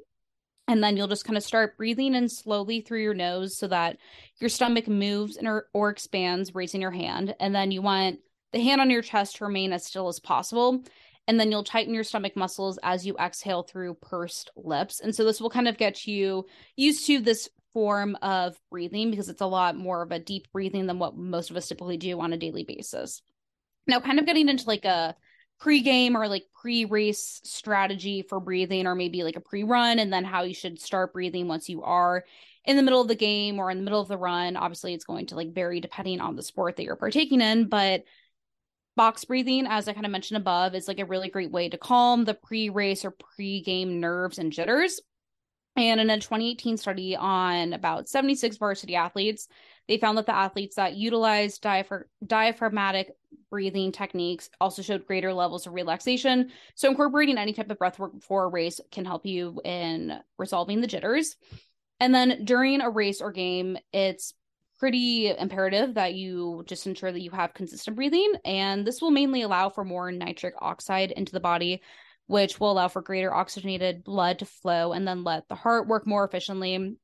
[0.68, 3.98] And then you'll just kind of start breathing in slowly through your nose so that
[4.41, 7.36] your stomach moves or, or expands raising your hand.
[7.39, 8.20] And then you want
[8.52, 10.84] the hand on your chest to remain as still as possible
[11.27, 14.99] and then you'll tighten your stomach muscles as you exhale through pursed lips.
[14.99, 19.27] And so this will kind of get you used to this form of breathing because
[19.27, 22.19] it's a lot more of a deep breathing than what most of us typically do
[22.19, 23.21] on a daily basis.
[23.88, 25.15] Now, kind of getting into like a
[25.59, 30.43] pre-game or like pre-race strategy for breathing or maybe like a pre-run and then how
[30.43, 32.25] you should start breathing once you are
[32.65, 35.05] in the middle of the game or in the middle of the run obviously it's
[35.05, 38.03] going to like vary depending on the sport that you're partaking in but
[38.95, 41.77] box breathing, as I kind of mentioned above, is like a really great way to
[41.77, 45.01] calm the pre race or pre game nerves and jitters.
[45.77, 49.47] And in a 2018 study on about 76 varsity athletes,
[49.88, 53.12] They found that the athletes that utilized diaphr- diaphragmatic
[53.51, 56.51] breathing techniques also showed greater levels of relaxation.
[56.75, 60.81] So, incorporating any type of breath work before a race can help you in resolving
[60.81, 61.36] the jitters.
[61.99, 64.34] And then during a race or game, it's
[64.86, 68.34] pretty imperative that you just ensure that you have consistent breathing.
[68.45, 71.82] And this will mainly allow for more nitric oxide into the body,
[72.28, 76.06] which will allow for greater oxygenated blood to flow and then let the heart work
[76.06, 76.98] more efficiently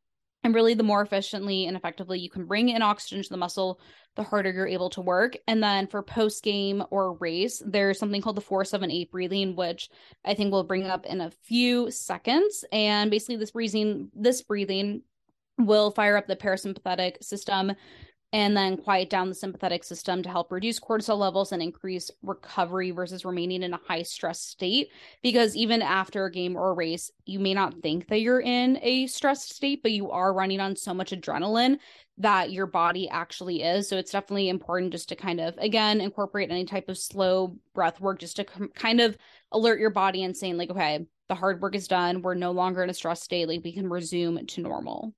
[0.44, 3.80] and really, the more efficiently and effectively you can bring in oxygen to the muscle,
[4.15, 5.38] the harder you're able to work.
[5.48, 9.89] And then for post game or race, there's something called the 478 breathing, which
[10.26, 12.65] I think we'll bring up in a few seconds.
[12.72, 15.04] And basically, this breathing, this breathing
[15.65, 17.74] will fire up the parasympathetic system
[18.34, 22.91] and then quiet down the sympathetic system to help reduce cortisol levels and increase recovery
[22.91, 24.89] versus remaining in a high stress state.
[25.21, 28.80] Because even after a game or a race, you may not think that you're in
[28.82, 31.78] a stressed state, but you are running on so much adrenaline
[32.19, 33.89] that your body actually is.
[33.89, 38.00] So it's definitely important just to kind of, again, incorporate any type of slow breath
[38.00, 38.45] work just to
[38.76, 39.17] kind of
[39.52, 42.21] alert your body and saying, like, okay, the hard work is done.
[42.21, 43.50] We're no longer in a stress state.
[43.50, 45.13] Like, we can resume to normal.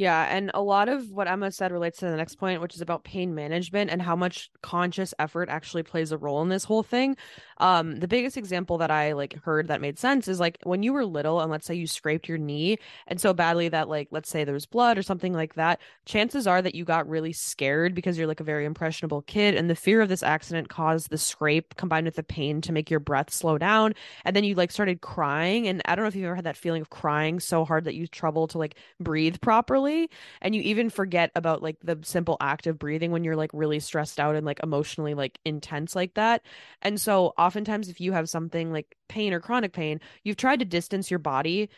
[0.00, 2.80] Yeah, and a lot of what Emma said relates to the next point, which is
[2.80, 6.82] about pain management and how much conscious effort actually plays a role in this whole
[6.82, 7.18] thing.
[7.60, 10.92] Um, the biggest example that I like heard that made sense is like when you
[10.92, 14.28] were little and let's say you scraped your knee and so badly that like let's
[14.28, 18.18] say there's blood or something like that, chances are that you got really scared because
[18.18, 21.76] you're like a very impressionable kid and the fear of this accident caused the scrape
[21.76, 23.94] combined with the pain to make your breath slow down
[24.24, 26.56] and then you like started crying and I don't know if you've ever had that
[26.56, 30.08] feeling of crying so hard that you trouble to like breathe properly
[30.40, 33.80] and you even forget about like the simple act of breathing when you're like really
[33.80, 36.42] stressed out and like emotionally like intense like that.
[36.82, 40.64] And so oftentimes if you have something like pain or chronic pain you've tried to
[40.64, 41.68] distance your body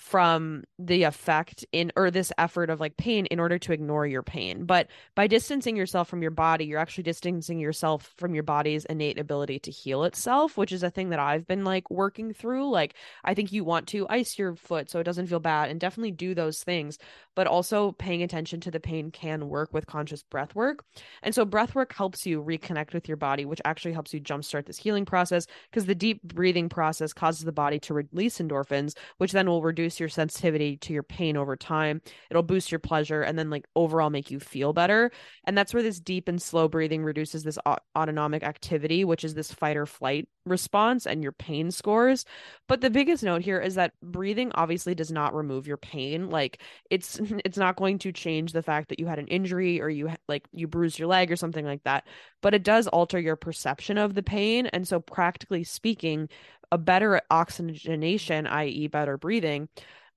[0.00, 4.22] from the effect in or this effort of like pain in order to ignore your
[4.22, 4.64] pain.
[4.64, 9.18] But by distancing yourself from your body, you're actually distancing yourself from your body's innate
[9.18, 12.70] ability to heal itself, which is a thing that I've been like working through.
[12.70, 15.78] Like, I think you want to ice your foot so it doesn't feel bad and
[15.78, 16.96] definitely do those things.
[17.36, 20.82] But also paying attention to the pain can work with conscious breath work.
[21.22, 24.64] And so breath work helps you reconnect with your body, which actually helps you jumpstart
[24.64, 29.32] this healing process because the deep breathing process causes the body to release endorphins, which
[29.32, 32.02] then will reduce your sensitivity to your pain over time.
[32.30, 35.10] It'll boost your pleasure and then like overall make you feel better.
[35.44, 37.58] And that's where this deep and slow breathing reduces this
[37.96, 42.24] autonomic activity, which is this fight or flight response and your pain scores.
[42.66, 46.30] But the biggest note here is that breathing obviously does not remove your pain.
[46.30, 49.88] Like it's it's not going to change the fact that you had an injury or
[49.88, 52.06] you like you bruised your leg or something like that,
[52.42, 54.66] but it does alter your perception of the pain.
[54.66, 56.28] And so practically speaking,
[56.72, 59.68] a better oxygenation, i.e., better breathing,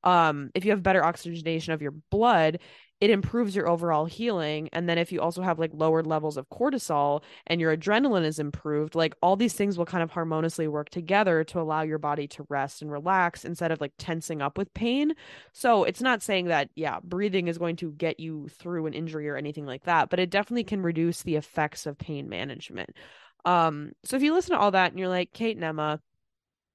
[0.03, 2.59] um, if you have better oxygenation of your blood,
[3.03, 4.69] it improves your overall healing.
[4.71, 8.39] And then if you also have like lowered levels of cortisol and your adrenaline is
[8.39, 12.27] improved, like all these things will kind of harmoniously work together to allow your body
[12.29, 15.15] to rest and relax instead of like tensing up with pain.
[15.51, 19.27] So it's not saying that, yeah, breathing is going to get you through an injury
[19.27, 22.91] or anything like that, but it definitely can reduce the effects of pain management.
[23.43, 25.99] Um, so if you listen to all that and you're like, Kate and Emma,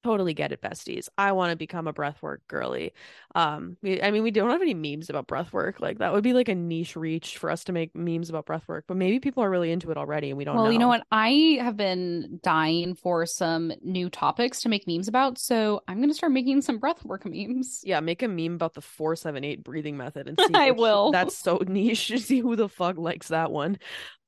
[0.05, 1.09] totally get it besties.
[1.19, 2.93] I want to become a breathwork girly.
[3.35, 6.33] Um we, i mean we don't have any memes about breathwork like that would be
[6.33, 9.51] like a niche reach for us to make memes about breathwork but maybe people are
[9.51, 10.71] really into it already and we don't well know.
[10.71, 11.07] you know what?
[11.13, 16.09] I have been dying for some new topics to make memes about so i'm going
[16.09, 17.83] to start making some breathwork memes.
[17.85, 21.13] Yeah make a meme about the 478 breathing method and see i will.
[21.13, 23.79] that's so niche see who the fuck likes that one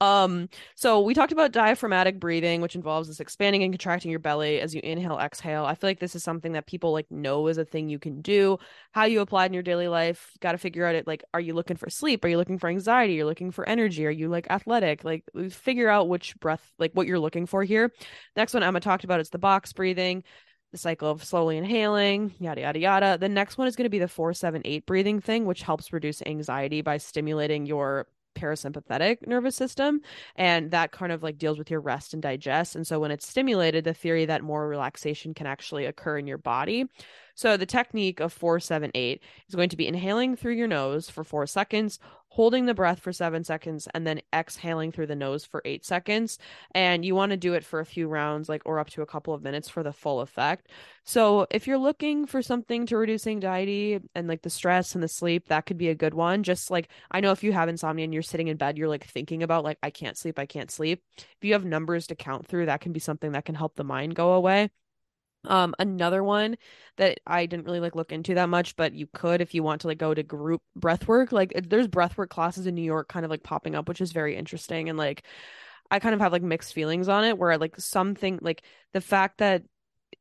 [0.00, 4.60] um, so we talked about diaphragmatic breathing, which involves this expanding and contracting your belly
[4.60, 5.64] as you inhale, exhale.
[5.66, 8.22] I feel like this is something that people like know is a thing you can
[8.22, 8.58] do.
[8.92, 11.06] How you apply it in your daily life, got to figure out it.
[11.06, 12.24] Like, are you looking for sleep?
[12.24, 13.14] Are you looking for anxiety?
[13.14, 14.06] You're looking for energy?
[14.06, 15.04] Are you like athletic?
[15.04, 17.92] Like, figure out which breath, like what you're looking for here.
[18.36, 20.24] Next one Emma talked about is the box breathing
[20.72, 23.18] the cycle of slowly inhaling, yada, yada, yada.
[23.18, 26.80] The next one is going to be the 478 breathing thing, which helps reduce anxiety
[26.80, 28.06] by stimulating your
[28.40, 30.00] parasympathetic nervous system
[30.36, 33.28] and that kind of like deals with your rest and digest and so when it's
[33.28, 36.86] stimulated the theory that more relaxation can actually occur in your body
[37.34, 41.46] so the technique of 478 is going to be inhaling through your nose for 4
[41.46, 41.98] seconds
[42.32, 46.38] holding the breath for 7 seconds and then exhaling through the nose for 8 seconds
[46.74, 49.06] and you want to do it for a few rounds like or up to a
[49.06, 50.68] couple of minutes for the full effect
[51.04, 55.08] so if you're looking for something to reduce anxiety and like the stress and the
[55.08, 56.42] sleep, that could be a good one.
[56.42, 59.04] Just like I know if you have insomnia and you're sitting in bed, you're like
[59.04, 61.02] thinking about like I can't sleep, I can't sleep.
[61.16, 63.84] If you have numbers to count through, that can be something that can help the
[63.84, 64.70] mind go away.
[65.46, 66.56] Um, another one
[66.98, 69.80] that I didn't really like look into that much, but you could if you want
[69.82, 71.32] to like go to group breathwork.
[71.32, 74.36] Like there's breathwork classes in New York kind of like popping up, which is very
[74.36, 74.88] interesting.
[74.88, 75.24] And like
[75.90, 79.38] I kind of have like mixed feelings on it, where like something like the fact
[79.38, 79.62] that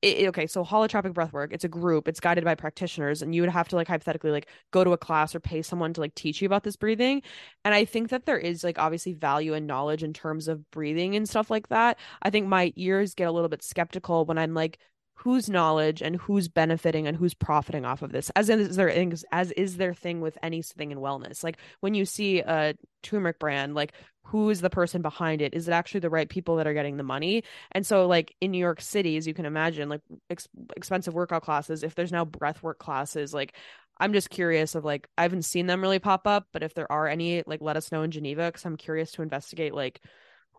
[0.02, 3.52] it, okay, so holotropic breathwork, it's a group, it's guided by practitioners, and you would
[3.52, 6.42] have to like hypothetically like go to a class or pay someone to like teach
[6.42, 7.22] you about this breathing.
[7.66, 11.16] And I think that there is like obviously value and knowledge in terms of breathing
[11.16, 12.00] and stuff like that.
[12.22, 14.80] I think my ears get a little bit skeptical when I'm like,
[15.20, 18.90] whose knowledge and who's benefiting and who's profiting off of this as is their
[19.32, 21.44] as is their thing with anything in wellness.
[21.44, 23.94] Like when you see a turmeric brand like
[24.24, 25.54] who is the person behind it?
[25.54, 27.44] Is it actually the right people that are getting the money?
[27.72, 31.44] And so like in new york city as you can imagine like ex- expensive workout
[31.44, 33.56] classes if there's now breath work classes like
[34.00, 36.92] i'm just curious of like i haven't seen them really pop up but if there
[36.92, 40.02] are any like let us know in geneva because i'm curious to investigate like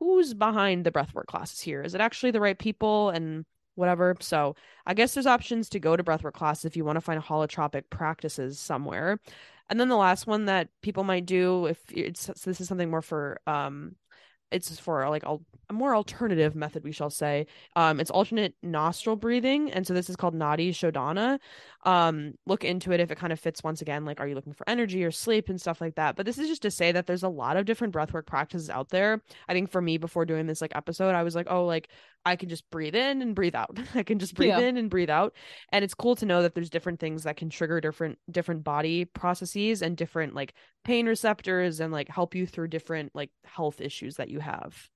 [0.00, 1.82] who's behind the breathwork classes here?
[1.82, 3.10] Is it actually the right people?
[3.10, 3.44] And
[3.74, 4.16] whatever.
[4.20, 4.54] So
[4.86, 7.84] I guess there's options to go to breathwork classes if you want to find holotropic
[7.90, 9.20] practices somewhere.
[9.68, 13.02] And then the last one that people might do if it's this is something more
[13.02, 13.94] for um
[14.50, 15.36] it's for like a,
[15.68, 17.46] a more alternative method we shall say
[17.76, 21.38] um it's alternate nostril breathing and so this is called nadi shodhana
[21.84, 24.52] um look into it if it kind of fits once again like are you looking
[24.52, 26.16] for energy or sleep and stuff like that.
[26.16, 28.90] But this is just to say that there's a lot of different breathwork practices out
[28.90, 29.22] there.
[29.48, 31.88] I think for me before doing this like episode i was like oh like
[32.26, 33.78] i can just breathe in and breathe out.
[33.94, 34.60] I can just breathe yeah.
[34.60, 35.34] in and breathe out.
[35.72, 39.06] And it's cool to know that there's different things that can trigger different different body
[39.06, 40.54] processes and different like
[40.84, 44.90] pain receptors and like help you through different like health issues that you have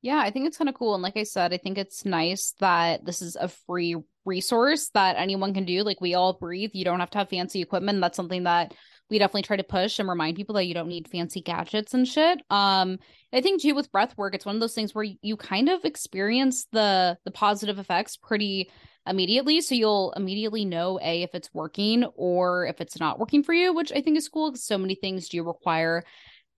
[0.00, 0.94] yeah, I think it's kind of cool.
[0.94, 5.16] And like I said, I think it's nice that this is a free resource that
[5.16, 5.82] anyone can do.
[5.82, 6.70] Like we all breathe.
[6.72, 8.00] You don't have to have fancy equipment.
[8.00, 8.74] That's something that
[9.10, 12.06] we definitely try to push and remind people that you don't need fancy gadgets and
[12.06, 12.40] shit.
[12.50, 12.98] Um,
[13.32, 15.84] I think too with breath work, it's one of those things where you kind of
[15.84, 18.70] experience the the positive effects pretty
[19.06, 19.60] immediately.
[19.62, 23.72] So you'll immediately know a if it's working or if it's not working for you,
[23.72, 26.04] which I think is cool because so many things do require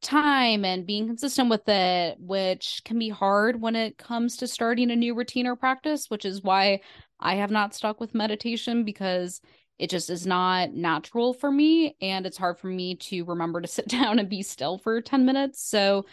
[0.01, 4.91] time and being consistent with it, which can be hard when it comes to starting
[4.91, 6.81] a new routine or practice, which is why
[7.19, 9.41] I have not stuck with meditation because
[9.79, 11.97] it just is not natural for me.
[12.01, 15.25] And it's hard for me to remember to sit down and be still for 10
[15.25, 15.63] minutes.
[15.63, 16.07] So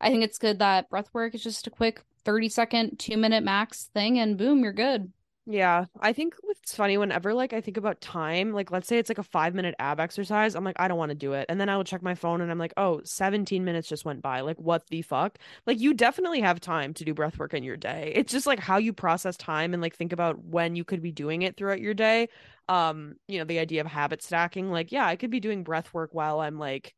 [0.00, 3.44] I think it's good that breath work is just a quick 30 second, two minute
[3.44, 5.12] max thing, and boom, you're good.
[5.46, 9.10] Yeah, I think it's funny whenever like I think about time, like let's say it's
[9.10, 11.44] like a five minute ab exercise, I'm like, I don't want to do it.
[11.50, 14.22] And then I will check my phone and I'm like, oh, 17 minutes just went
[14.22, 14.40] by.
[14.40, 15.38] Like, what the fuck?
[15.66, 18.12] Like, you definitely have time to do breath work in your day.
[18.16, 21.12] It's just like how you process time and like think about when you could be
[21.12, 22.28] doing it throughout your day.
[22.70, 25.92] Um, you know, the idea of habit stacking, like, yeah, I could be doing breath
[25.92, 26.94] work while I'm like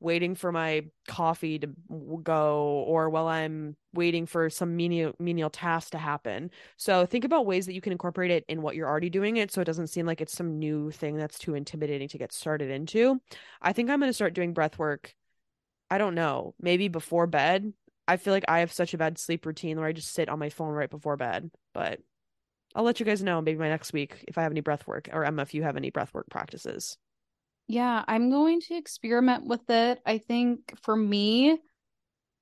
[0.00, 1.68] waiting for my coffee to
[2.22, 6.50] go or while I'm waiting for some menial menial task to happen.
[6.76, 9.52] So think about ways that you can incorporate it in what you're already doing it
[9.52, 12.70] so it doesn't seem like it's some new thing that's too intimidating to get started
[12.70, 13.20] into.
[13.62, 15.14] I think I'm going to start doing breath work.
[15.90, 17.72] I don't know, maybe before bed.
[18.06, 20.38] I feel like I have such a bad sleep routine where I just sit on
[20.38, 22.00] my phone right before bed, but
[22.74, 25.08] I'll let you guys know maybe my next week if I have any breath work
[25.12, 26.98] or Emma if you have any breath work practices.
[27.66, 30.00] Yeah, I'm going to experiment with it.
[30.04, 31.58] I think for me,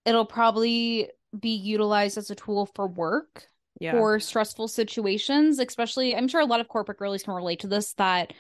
[0.05, 3.47] it'll probably be utilized as a tool for work
[3.81, 3.93] yeah.
[3.93, 7.95] for stressful situations, especially I'm sure a lot of corporate girlies can relate to this
[7.95, 8.33] that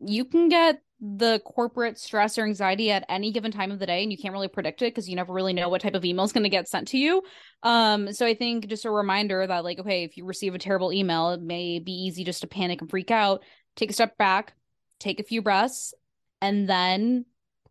[0.00, 4.02] you can get the corporate stress or anxiety at any given time of the day
[4.02, 6.24] and you can't really predict it because you never really know what type of email
[6.24, 7.22] is going to get sent to you
[7.62, 10.92] um so i think just a reminder that like okay if you receive a terrible
[10.92, 13.44] email it may be easy just to panic and freak out
[13.76, 14.54] take a step back
[14.98, 15.94] take a few breaths
[16.40, 17.24] and then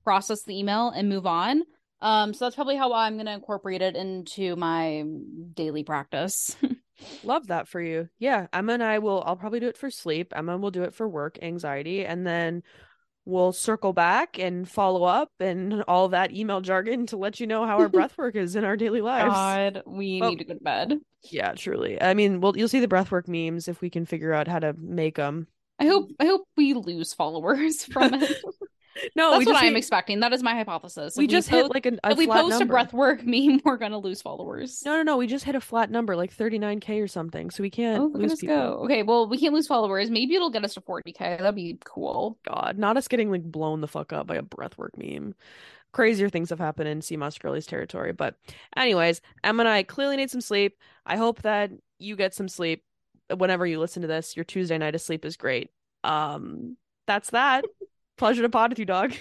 [0.04, 1.64] process the email and move on.
[2.02, 5.04] Um, so that's probably how I'm going to incorporate it into my
[5.54, 6.56] daily practice.
[7.24, 8.10] Love that for you.
[8.20, 9.24] Yeah, Emma and I will.
[9.26, 10.34] I'll probably do it for sleep.
[10.36, 12.64] Emma will do it for work anxiety, and then
[13.26, 17.66] we'll circle back and follow up and all that email jargon to let you know
[17.66, 19.34] how our breath work is in our daily lives.
[19.34, 21.00] God, we well, need to go to bed.
[21.24, 22.02] Yeah, truly.
[22.02, 24.60] I mean, well, you'll see the breath work memes if we can figure out how
[24.60, 25.48] to make them.
[25.80, 28.42] I hope I hope we lose followers from it.
[29.16, 30.20] No, that's what I'm hit, expecting.
[30.20, 31.16] That is my hypothesis.
[31.18, 32.78] We just we hit like an, a if we post number.
[32.78, 34.82] a breathwork meme, we're gonna lose followers.
[34.86, 35.18] No, no, no.
[35.18, 37.50] We just hit a flat number, like 39k or something.
[37.50, 38.02] So we can't.
[38.02, 38.56] Oh, lose people.
[38.56, 38.64] go.
[38.86, 40.10] Okay, well, we can't lose followers.
[40.10, 41.18] Maybe it'll get us to 40k.
[41.18, 42.38] That'd be cool.
[42.48, 45.36] God, not us getting like blown the fuck up by a breathwork meme.
[45.94, 48.12] Crazier things have happened in Sea Moss Girlie's territory.
[48.12, 48.36] But,
[48.76, 50.78] anyways, Em and I clearly need some sleep.
[51.06, 52.84] I hope that you get some sleep
[53.36, 54.36] whenever you listen to this.
[54.36, 55.72] Your Tuesday night of sleep is great
[56.04, 57.66] um that's that
[58.18, 59.14] pleasure to pod with you dog.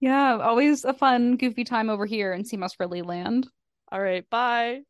[0.00, 3.48] Yeah always a fun goofy time over here in sea moss girlie land.
[3.92, 4.82] All right bye